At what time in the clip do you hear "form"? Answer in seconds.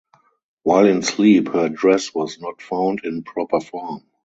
3.59-4.03